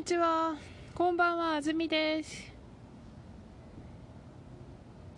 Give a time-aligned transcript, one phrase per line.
[0.00, 0.56] にちは。
[0.94, 2.54] こんばんは、あずみです。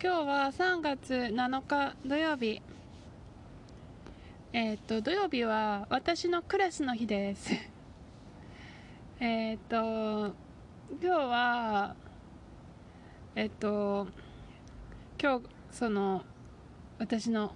[0.03, 2.61] 今日は3月7日土曜日。
[4.51, 7.53] えっ、と、土曜日は私のクラスの日です。
[9.21, 10.33] えっと、今
[10.99, 11.95] 日は、
[13.35, 14.07] えっ、と、
[15.17, 16.25] 今日、その、
[16.99, 17.55] 私の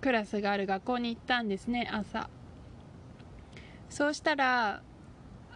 [0.00, 2.30] クラスがある学校に行ったんですね、朝。
[3.90, 4.82] そうしたら、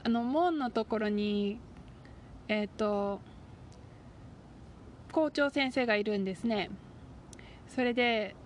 [0.07, 1.59] あの門のところに
[2.47, 3.21] えっ、と
[5.11, 6.71] 校長先生がいるんですね。
[7.67, 8.37] それで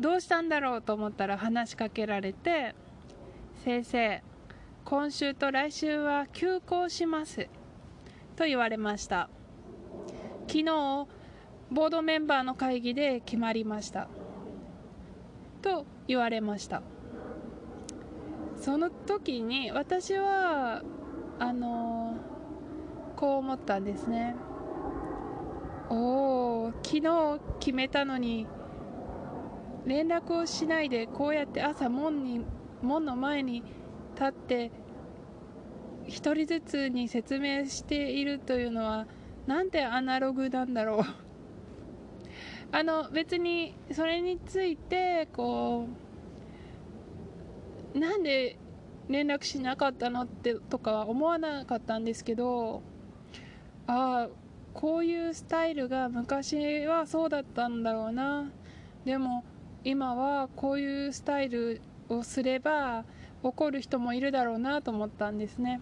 [0.00, 2.74] どうしたんだろうと思ったら話しかけられて
[3.64, 4.22] 先生
[4.86, 7.50] 今週と来週は休校します
[8.34, 9.28] と言われました。
[10.46, 10.64] 昨日
[11.70, 14.08] ボードメンバーの会議で決まりました。
[15.60, 16.95] と言われました。
[18.66, 20.82] その時に私は
[21.38, 22.16] あの
[23.14, 24.34] こう思ったんですね。
[25.88, 28.44] おお昨日決めたのに
[29.86, 32.44] 連絡をしないでこうやって朝門に
[32.82, 33.62] 門の前に
[34.16, 34.72] 立って
[36.08, 39.06] 一人ずつに説明しているというのは
[39.46, 41.00] なんてアナログなんだろう。
[42.72, 46.05] あの別にそれについてこう
[47.96, 48.56] なんで
[49.08, 52.82] 連絡しなかったのってとかは思わなかったんですけど
[53.86, 54.28] ああ
[54.74, 58.50] こういうスタイルが昔はそうだったんだろうな。
[59.06, 59.42] でも
[59.84, 61.80] 今はこういうスタイル
[62.10, 63.04] をすれば
[63.42, 65.80] 怒る人もいるだろうなと思ったんですね。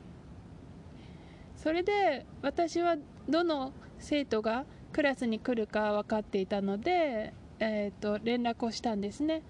[1.57, 2.97] それで私は
[3.29, 9.43] どの生徒がクラスに来るか分かっていたので、えー、と連絡をしたんですね。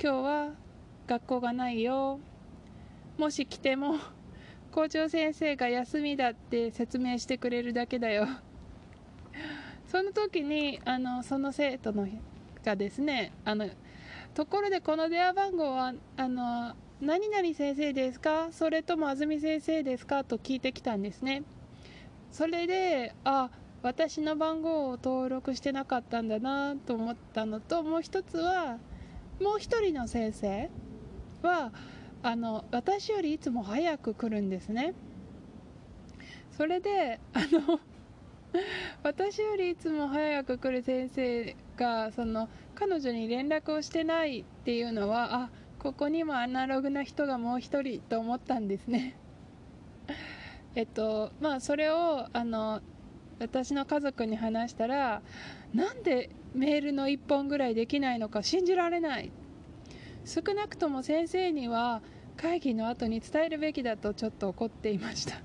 [0.00, 0.65] 今日は
[1.06, 2.18] 学校がないよ。
[3.16, 3.96] もし来ても
[4.72, 8.26] 校長先生が休みだって説明してくれるだけだよ。
[9.86, 12.06] その時にあのその生徒の
[12.64, 13.68] がですねあの
[14.34, 18.48] ところでこの電話番号はあの何々先生ですか？
[18.50, 20.24] それとも安住先生ですか？
[20.24, 21.42] と聞いてきたんですね。
[22.32, 23.48] それであ
[23.82, 28.78] 私の番号を登録してなかったんだなと思ったのともう一つは
[29.40, 30.68] もう一人の先生
[31.42, 31.72] は
[32.22, 34.94] あの私よりいつも早く来るんですね。
[36.56, 37.80] それであの
[39.02, 49.16] 私よりいつも早く来る先生がその彼女に連絡をしてないっていうのはあここにもアナログな人がもう一人と思ったんですね。
[50.74, 52.80] えっとまあそれをあの
[53.38, 55.22] 私の家族に話したら
[55.74, 59.30] なんでメールの1本ぐらいできないのか信じられない
[60.26, 62.02] 少なくとも先生には
[62.36, 65.40] 会議の後に伝えるべきだとちょっと怒っていました。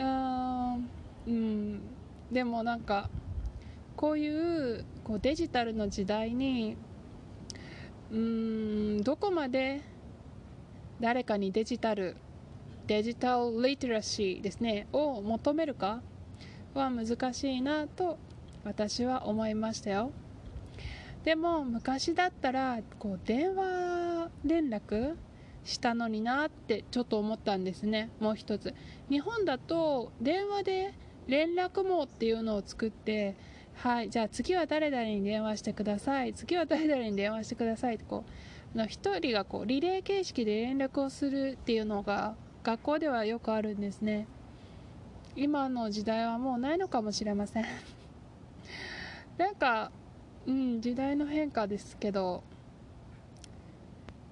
[0.02, 0.78] あ
[1.26, 1.80] うん。
[2.32, 3.10] でもなんか
[3.96, 6.76] こういうこうデジタルの時代に
[8.10, 9.82] うーんどこまで
[10.98, 12.16] 誰かにデジタル
[12.86, 16.00] デジタルリテラシーですねを求めるか
[16.72, 18.18] は難しいなと
[18.64, 20.12] 私は思いましたよ。
[21.24, 25.16] でも昔だったらこう電話連絡
[25.64, 28.10] したのになってちょっと思ったんですね。
[28.20, 28.74] もう一つ。
[29.10, 30.94] 日本だと電話で
[31.26, 33.36] 連絡網っていうのを作って
[33.74, 36.32] はいじゃあ次は誰々に電話してください。
[36.32, 38.24] 次は誰々に電話してくださいってこ
[38.74, 44.26] う一人がこうリレー形式で連絡をするっていうのが学校ではよくあるんですね。
[45.36, 47.64] 今の時代はもうないのかもしれません。
[49.38, 49.92] なんか
[50.48, 52.42] うん時代の変化ですけど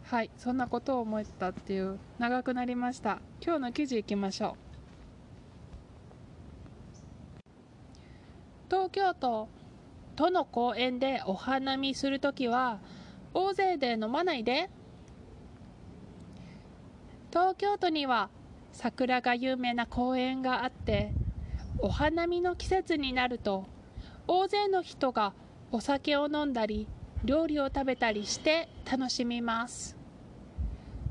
[0.04, 3.18] はいそんなことを思ったっていう長くなりました。
[3.42, 4.54] 今日の記事いきましょう。
[8.70, 9.48] 東京都
[10.14, 12.78] 都の公園でお花見するときは
[13.34, 14.70] 大勢で飲まないで。
[17.30, 18.30] 東京都には
[18.72, 21.12] 桜が有名な公園があって
[21.80, 23.66] お花見の季節になると
[24.26, 25.34] 大勢の人が
[25.72, 26.86] お酒を飲んだり
[27.24, 29.96] 料理を食べたりして楽しみます。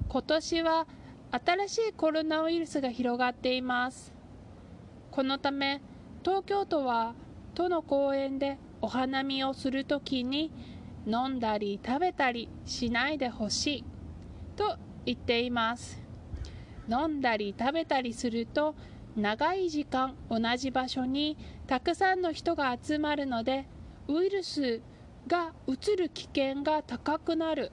[0.08, 0.88] 今年は
[1.32, 4.14] 新しいコロナウイルスが広がっています。
[5.12, 5.82] このため
[6.24, 7.16] 東京都は
[7.54, 10.52] 都の公園でお花見をするときに
[11.06, 13.86] 飲んだり食べたりしないでほしい
[14.56, 16.02] と言っています。
[16.90, 18.76] 飲んだり食べたりすると
[19.18, 21.38] 長い時間同じ場所に
[21.68, 23.66] たくさんの人が集まるので
[24.08, 24.82] ウイルス
[25.28, 27.72] がうつる危険が高くなる。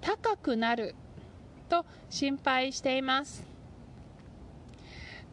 [0.00, 0.94] 高くなる。
[1.68, 3.44] と心配しています。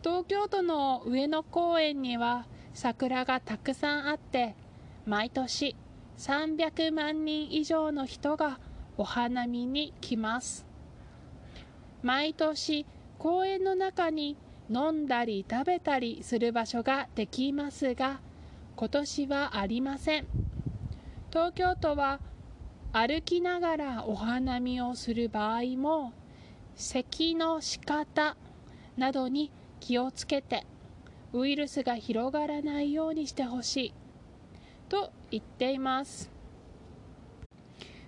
[0.04, 4.56] 東京都の上野公園には桜がたくさんあって
[5.06, 5.76] 毎年
[6.18, 8.60] 300万人以上の人が
[8.98, 10.66] お花見に来ます。
[12.04, 12.86] 毎年
[13.18, 14.38] 公園の中に
[14.70, 18.20] 飲んだり食べたりする場所ができますが
[18.78, 20.28] 今年はありません。
[21.32, 22.20] 東京都は
[22.94, 26.14] 歩きながらお花見をする場合も
[26.76, 28.38] 咳の仕方
[28.96, 30.64] などに気をつけて
[31.34, 33.94] ウイルスが広がらないようにしてほしい
[34.90, 36.30] と言っています。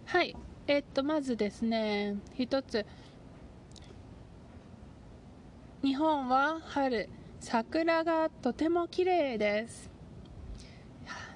[0.06, 0.36] はい。
[0.68, 2.86] えっとまずですね一つ
[5.82, 9.89] 日本は春桜がとても綺麗です。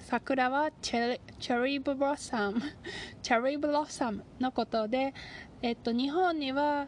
[0.03, 1.17] 桜はチェ
[1.63, 2.59] リーブロッサム
[3.23, 5.13] チェリーブロッサムのことで、
[5.61, 6.87] えっと、日本には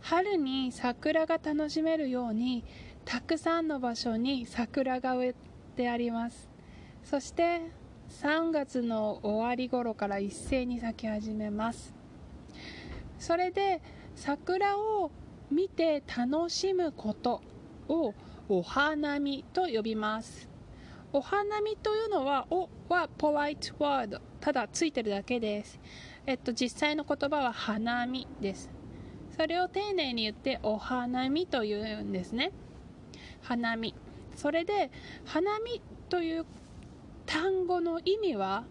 [0.00, 2.64] 春に桜が楽しめるように
[3.04, 5.34] たくさんの場所に桜が植え
[5.74, 6.48] てあります。
[7.02, 7.72] そして
[8.10, 11.92] 3月の終わり頃から一斉に咲き始めます。
[13.18, 13.82] それで
[14.14, 15.10] 桜を
[15.50, 17.42] 見て楽しむこと
[17.88, 18.14] を
[18.48, 20.53] お花見と呼びます。
[21.14, 25.80] お花見というのは「お」はポライトワードただついてるだけです。
[26.26, 28.68] えっと実際の言葉は花見です。
[29.30, 32.50] それを丁寧に言ってお花見というんですね。
[33.42, 33.94] 花見。
[34.34, 34.90] それで
[35.24, 36.46] 花見という
[37.26, 38.64] 単語の意味は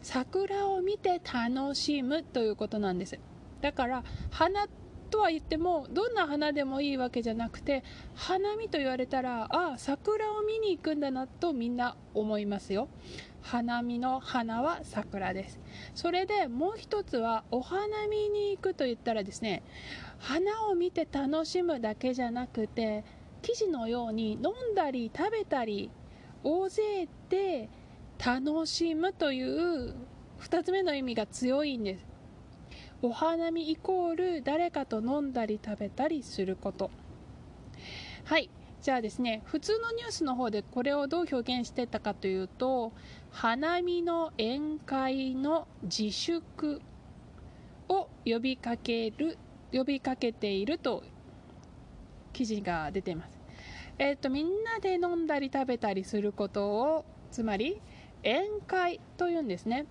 [0.00, 3.18] 桜を見て楽しむということなんです。
[3.60, 4.68] だから花
[5.12, 12.88] とは言ってもどんな花でもいいわけじゃなくて花見と言われたらああ桜を見に行くんだなとみんな思いますよ。
[13.42, 15.60] 花見の花は桜です。
[15.94, 19.62] それでもう一つはお花見に行くと言ったらですね
[20.18, 23.04] 花を見て楽しむだけじゃなくて
[23.42, 25.90] 記事のように飲んだり食べたり
[26.42, 27.68] 大勢で
[28.24, 29.94] 楽しむという
[30.40, 32.11] 2つ目の意味が強いんです。
[33.04, 36.90] お花見イコール誰かと飲んだり食べたりすること。
[38.24, 38.48] はい。
[38.80, 42.92] じゃあですね普通のニュースの方でこれをどう表現してたかというと
[43.30, 46.80] 花見の宴会の自粛
[47.88, 49.38] を呼びかける
[49.72, 51.04] 呼びかけていると
[52.32, 53.38] 記事が出ています。
[53.98, 57.80] えっ、ー、とみんなで飲んだり食べたりすることをつまり
[58.24, 59.86] 宴会というんですね。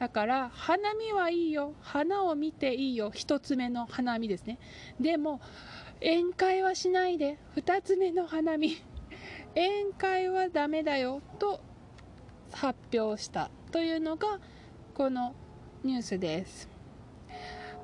[0.00, 1.74] だから花見はいいよ。
[1.82, 3.12] 花を見ていいよ。
[3.12, 4.58] 1つ目の花見ですね。
[4.98, 5.42] でも
[6.00, 7.38] 宴会はしないで。
[7.56, 8.82] 2つ目の花見。
[9.54, 11.20] 宴会はダメだよ。
[11.38, 11.60] と
[12.50, 13.50] 発表した。
[13.72, 14.40] というのが
[14.94, 15.34] この
[15.84, 16.70] ニュースです。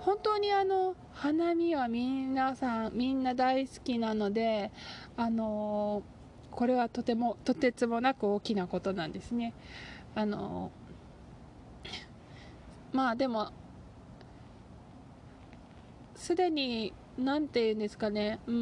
[0.01, 4.71] 本当にあの花見は皆さんみんな大好きなので
[5.19, 6.03] あの
[6.51, 9.53] これはとてもとてつもなく大きなことなんですね。
[10.15, 10.71] あの
[12.97, 13.51] まあでも
[16.15, 18.41] すでに何て言うんですかね。
[18.47, 18.55] うー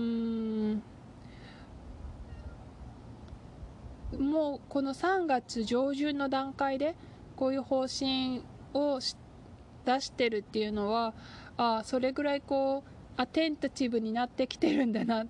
[0.74, 0.82] ん。
[4.18, 6.96] もうこの3月上旬の段階で
[7.36, 8.98] こういう方針を
[9.84, 11.14] 出してるっていうのは
[11.56, 15.24] あそれぐらいこうアテンタティブになってきてるんだな。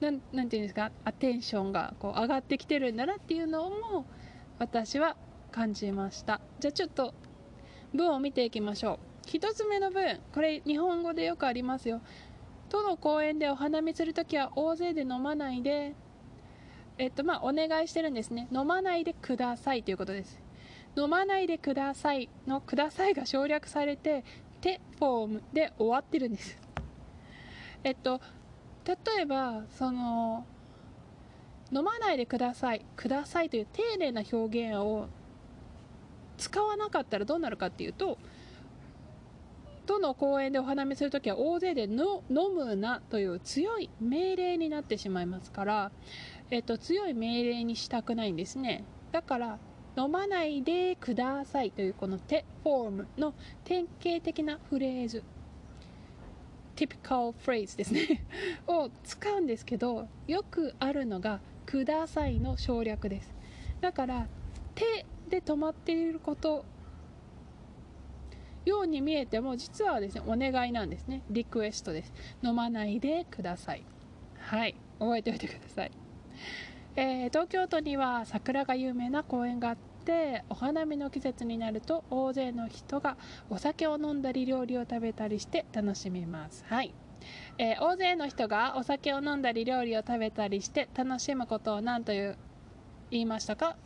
[0.00, 0.92] なんなんていうんですか？
[1.06, 4.04] アテンションがこう上がってきてるんだなっていうのも
[4.58, 5.16] 私は
[5.50, 6.42] 感じました。
[6.60, 7.14] じゃあちょっと
[7.94, 9.26] 文を見ていきましょう。
[9.28, 12.00] 1つ目の文これ日本語でよくありますよ。
[12.68, 15.94] 都の公園でお花見するときは大勢で飲まないで
[16.98, 18.48] えっとまあお願いしてるんですね。
[18.52, 20.40] 飲まないでくださいということです。
[20.96, 24.24] 飲まないでくださいのくださいが省略されて
[24.60, 26.58] 手フォームで終わってるんです。
[27.84, 28.20] えっと
[28.84, 30.44] 例えばその
[31.72, 35.08] 飲まないでくださいくださいという丁寧な表現を
[36.42, 38.18] 使わなかったらどうなるかっていうと
[39.86, 45.92] どの公園でお花見するときは大勢での飲むなという強い命令になってしまいますから、
[46.50, 48.84] えっと、強い命令にしたくないんですね。
[49.12, 49.58] だから
[49.96, 53.34] 飲まないでくださいというこの手フォームの
[53.64, 55.22] 典型的なフレーズ
[56.74, 58.24] typical phrase ですね
[58.66, 63.32] を使うんですけどよくあるのがくださいの省略です。
[63.80, 64.26] だから
[64.74, 66.64] 手で止まっていること。
[68.64, 71.22] ように見えても実はですねお願いなんですね。
[71.30, 72.12] リクエストです。
[72.44, 73.82] 飲まないでください。
[74.38, 74.76] はい。
[75.00, 75.90] 覚えておいてください、
[76.94, 83.16] えー、東京都には桜が有名な公園があってお花見の季節になると大勢の人が
[83.50, 86.64] お酒を飲んだり料理を食べたりして楽しみます。
[86.68, 86.94] はい。
[87.58, 92.38] えー大勢の人がお酒を飲んだり料理を食べたりして楽しむことを何という
[93.10, 93.76] 言いましたか？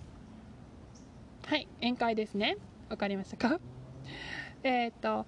[1.49, 2.57] はい宴会ですね。
[2.91, 3.61] わかりましたか？
[4.65, 5.25] えっと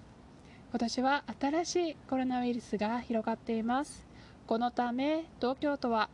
[0.69, 4.05] 今年は新しいコロナウイルスが広がっています。
[4.45, 6.09] このため東京都は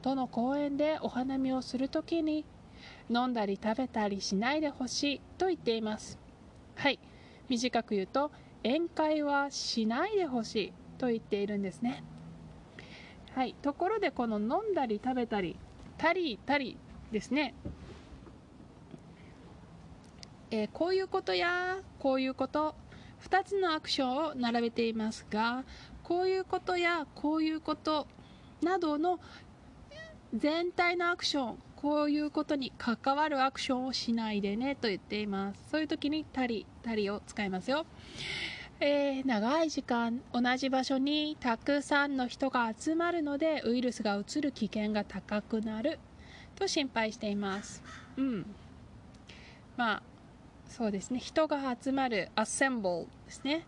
[0.00, 2.44] 都の公園でお花見をするときに
[3.10, 6.20] 飲んだり食べたりしないでほしいと言っています。
[6.76, 7.00] はい
[7.48, 8.30] 短く言うと
[8.62, 12.04] 宴会はしないでほしいと言っているんですね。
[13.34, 15.58] はいところでこの飲んだり食べたり
[15.96, 16.78] たりたり
[17.10, 17.56] ですね。
[20.50, 22.74] えーこういうことやこういうこと
[23.22, 25.64] 2つのアクションを並べていますが
[26.02, 28.06] こういうことやこういうこと
[28.62, 29.20] などの
[30.34, 35.60] 全体のアクションこういうことに関わるアクションをしないでねと言っています。
[35.70, 37.86] そういう時に「たり」「たり」を使いますよ、
[38.80, 45.98] えー長い時間同じ場所にたくさんの人が集まるのでウイルスがうつる危険が高くなる
[46.56, 47.82] と心配しています。
[48.16, 48.46] うん。
[49.76, 50.02] まあ
[50.68, 51.18] そうですね。
[51.18, 53.64] 人が集まる assemble ですね、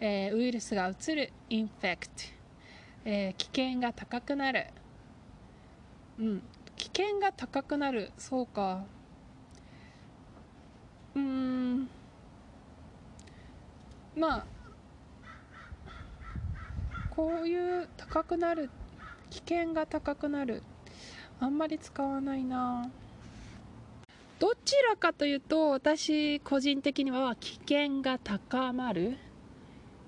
[0.00, 2.32] えーウイルスがうつる infect、
[3.04, 4.66] えー危険が高くなる。
[6.18, 6.42] うん。
[6.76, 8.12] 危険が高くなる。
[8.18, 8.82] そうか。
[11.14, 11.88] うん。
[14.16, 14.46] まあ
[17.10, 18.70] こういう高くなる
[19.30, 20.62] 危険が高くなる。
[21.40, 22.90] あんまり使わないな。
[24.38, 29.16] どちらかというと私個人的には危険が高まる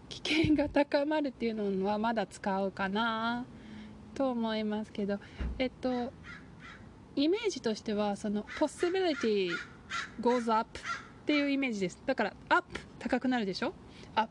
[0.09, 3.45] 危険が高まるっていうのはまだ使うかな
[4.15, 5.19] と思いますけど
[5.59, 6.13] えっと
[7.17, 9.51] イメージとしてはその possibility
[10.21, 12.03] goes up っていうイメージです。
[12.07, 12.67] だから up
[12.99, 13.75] 高くなるでしょ
[14.15, 14.31] ？up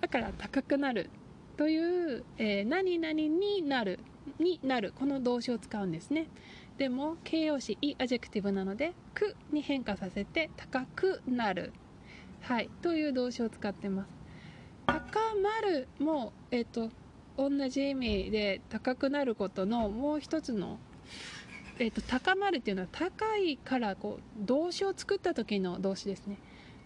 [0.00, 1.10] だから高くなる
[1.56, 4.00] という、えー何々になる
[4.38, 6.26] になるこの動詞を使うんですね。
[6.78, 11.72] でも形容詞い adjective なので「く」に変化させて高くなる。
[12.42, 12.70] はい。
[12.82, 14.10] という動詞を使ってます。
[14.86, 16.90] 高まるもえっ、と
[17.36, 20.78] 同じ意味で高くなることのもう一つの
[21.78, 26.38] えっと高まるっていうのは高いからこう動詞を作った時の動詞ですね。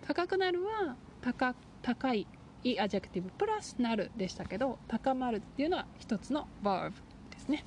[0.07, 2.27] 高くなるは高高い
[2.63, 6.93] い adjective プラスなるでしたけど高まるっていうのは一つの verb
[7.31, 7.65] ですね。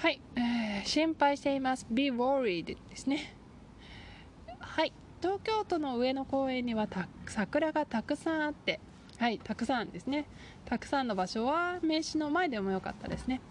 [0.00, 1.86] はい、えー心配しています。
[1.90, 3.36] Be worried ですね。
[4.58, 6.88] はい東京都の上野公園には
[7.26, 8.80] 桜がたくさんあって
[9.18, 10.24] はいたくさんですね。
[10.64, 13.42] たくさんの場所は名詞の前でもよかったですね。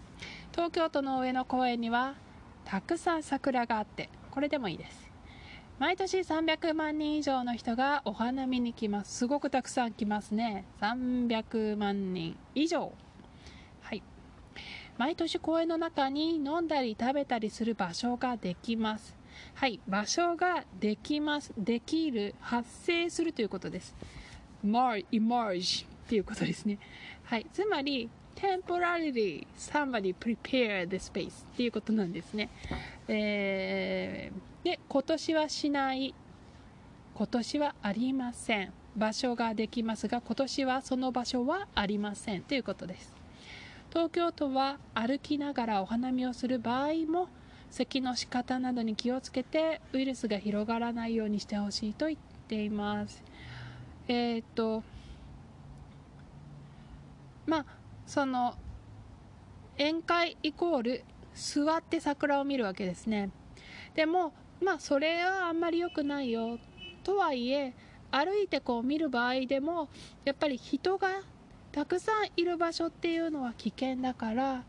[0.50, 2.16] 東京都の上野公園には
[2.64, 5.08] たくさん桜があってこれでもいいです。
[5.78, 9.18] 毎年300万人以上の人がお花見に来ます。
[9.18, 10.64] すごくたくさん来ますね。
[10.80, 12.92] 300万人以上。
[15.00, 19.16] 毎年公園の中に飲んだり食べたりする場所ができます。
[19.54, 21.54] はい場所ができます。
[21.56, 23.96] できる発生するということです。
[24.62, 26.78] Mar emerge っていうことですね。
[27.24, 32.50] はいつまり temporarily somebody prepare the space っていうことなんですね。
[33.08, 36.14] えーで今年はしない。
[37.14, 38.72] 今年はありません。
[38.94, 42.42] 場所ができますが今年はその場所はありません。
[42.42, 43.19] ということです。
[43.90, 47.28] 東京都は歩きながらお花見をする場合も
[47.70, 53.22] 咳の仕方などに気をつけてウイルスが広がらないようにしてほしいと言っています。
[54.06, 54.82] えーっと
[57.46, 57.66] まあ
[58.06, 58.54] その
[59.76, 61.04] 宴会イコール
[61.34, 63.30] 座って桜を見るわけですね。
[63.94, 66.58] でもまあそれはあんまり良くないよ。
[67.02, 67.74] とはいえ
[68.12, 69.88] 歩いてこう見る場合でも
[70.24, 71.08] やっぱり人が
[71.72, 74.64] たくさんいる場所っていうのは危険だから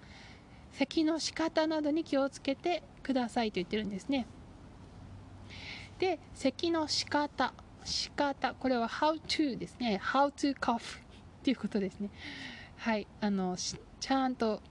[0.72, 4.28] 咳の仕方などに気をつけてくださいと言ってるんですね。
[6.00, 7.54] で咳の仕方
[7.84, 10.00] 仕方これは how to ですね。
[10.04, 10.82] how to cough っ
[11.44, 12.10] ていうことですね。
[12.78, 13.08] はい。
[13.20, 14.62] あのちゃんと,、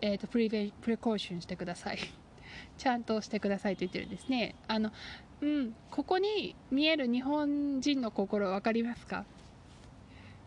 [0.00, 1.98] えー、とプリベプレコーションしてください。
[2.78, 4.54] ちゃんとしてくださいと言ってるんですね。
[4.66, 4.90] あの
[5.42, 9.26] うんここに見える日本人の心分かりますか？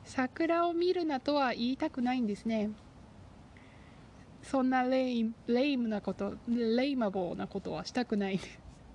[0.08, 2.72] 桜を見るなとは言いたくないんですね。
[4.42, 8.40] そんなレイレイムなことレイマボーなことはしたくない。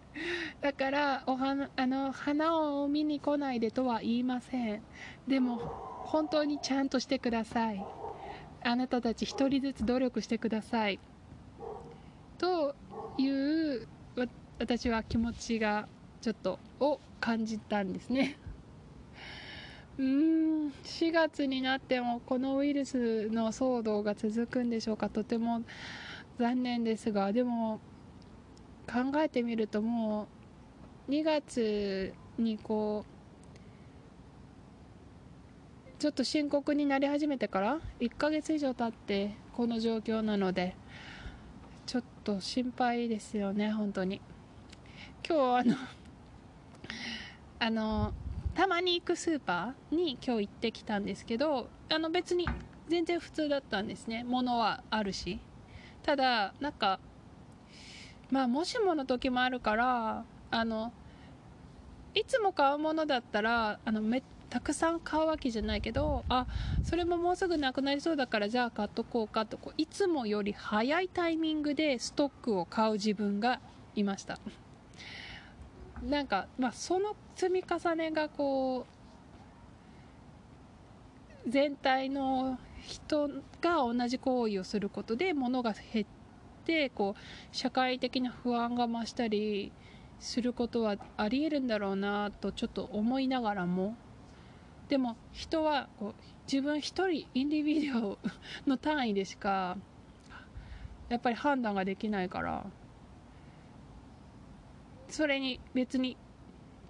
[0.63, 4.83] だからお花あの花を見に来ないでとは言いません。
[5.29, 7.85] でも本当にちゃんとしてください。
[8.65, 10.99] あなたたち一人ずつ努力してください。
[12.39, 12.75] と
[13.19, 13.87] いう
[14.59, 15.87] 私は気持ちが
[16.23, 18.39] ちょっとを感じたんですね。
[20.03, 25.63] うん4月になってもこのウイルスの騒動が続くんでしょうかとても
[26.41, 27.79] 残念ですがでも
[28.89, 30.27] 考えてみるとも
[31.09, 33.13] う2月にこう
[36.01, 40.75] ちょっと深刻になり始めてから1ヶ月以上経ってこの状況なので
[41.87, 44.21] ちょっと心配ですよね本当に。
[45.25, 45.77] 今日あの
[47.61, 48.13] あの
[48.55, 52.49] たまに行くスーパーに今日行ってきたんですけどあの別に
[52.89, 54.25] 全然普通だったんですね。
[54.25, 55.39] 物はあるし。
[56.03, 56.99] ただなんか
[58.31, 60.93] まあもしもの時もあるからあの
[62.15, 66.47] いつも買うものだったらあのめたくさん買うわけじゃないけどあ
[66.83, 73.61] それももうすぐなくなりそうだからじゃあ買っとこうかとこういつもより早いタイミングでストックを買う自分が
[73.95, 74.39] いました。
[76.03, 78.87] なんか、まあ、その積み重ねがこ
[81.47, 83.29] う全体の人
[83.61, 86.07] が同じ行為をすることで物が減っ
[86.65, 89.73] てこう社会的な不安が増したり
[90.19, 93.97] することはありえるんだろうなとちょっと思いながらも
[94.89, 96.15] でも人はこう
[96.51, 98.19] 自分一人インディビデオ
[98.67, 99.77] の単位でしか
[101.09, 102.65] やっぱり判断ができないから
[105.13, 106.17] それに別に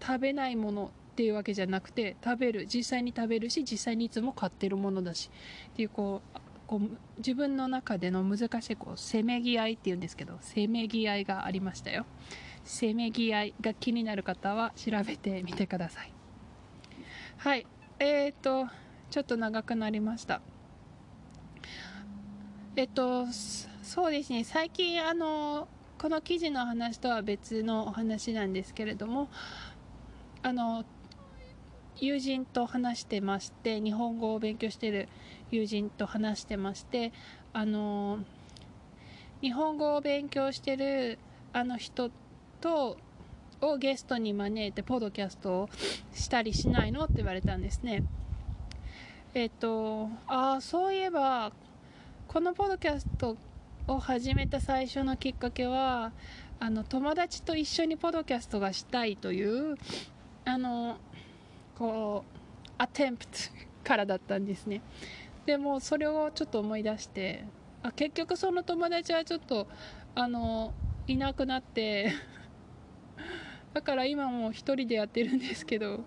[0.00, 5.30] 食べないものっていうわけじゃなくて食べる実際に食べるし実際にいつも買ってるものだし
[5.72, 12.06] っていうこうこう自分の中での難しいこうせめぎ合いっていうんですけどせめぎ合いがありましたよ。
[12.64, 16.12] せめぎ合いが気になる方は調べてみてください。
[17.38, 17.66] はい。
[17.98, 18.68] えーと
[19.10, 20.40] ちょっと長くなりました。
[22.76, 23.26] えっと
[23.82, 24.44] そうですね。
[24.44, 25.68] 最近あの
[26.02, 29.28] この記事の話とは別のお話なんですけれども
[30.42, 30.84] あの
[32.00, 35.08] 友人と話してまして日本語を勉強している
[35.52, 37.12] 友人と話してまして
[37.52, 38.18] あの
[39.42, 41.20] 日本語を勉強してる
[41.52, 42.10] あの人
[42.60, 42.96] と
[43.60, 45.68] をゲストに招いてポッドキャストを
[46.12, 48.02] したりしないのって言われたんですね。
[49.34, 51.52] えっとああそういえば
[52.26, 53.36] このポッドキャスト
[53.88, 56.12] を始めた最初のきっかけは
[56.60, 59.76] あの友達と一緒にポドキャストがしたいという
[60.44, 60.98] あの
[61.76, 63.32] こうアテンプト
[63.82, 64.80] からだったんですね。
[65.46, 67.44] でもそれをちょっと思い出して
[67.82, 69.66] あ結局その友達はちょっと
[70.14, 70.72] あの
[71.08, 72.12] いなくなって
[73.74, 76.04] だから今も一人でやってるんですけど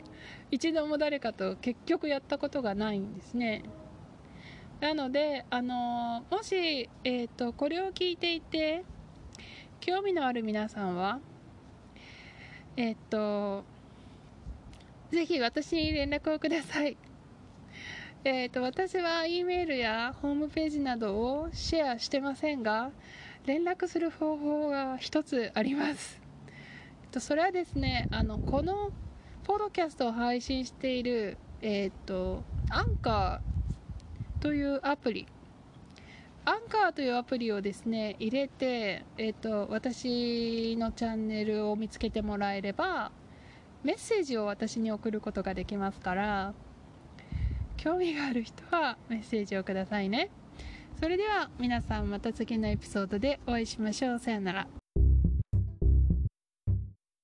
[0.52, 3.64] 一度も誰かと結局やったことがないんですね。
[4.80, 8.84] なので、あのもし、えーと、これを聞いていて
[9.80, 11.20] 興味のある皆さんは
[12.78, 13.64] えっ、ー、と
[15.12, 16.98] ぜひ私に連絡をください。
[18.28, 22.90] えーと、私は E メールやホームページなどをシェアしてませんが
[23.46, 26.20] 連絡する方法が一つあります、
[27.04, 28.90] えっと、それはですねあのこの
[29.44, 33.55] ポッドキャストを配信しているえっ、とアンカー
[34.46, 35.26] というアプリ。
[36.46, 43.12] アンカーというアプリをですね入れて、えーと、私のチャンネルを見つけてもらえれば
[43.84, 46.54] メッセージを私に送ることができますから
[47.76, 50.30] 興味がある人はメッセージをくださいね。
[51.00, 54.20] それでは皆さんまた次のエピソードでお会いしましょう。
[54.20, 54.85] さよなら。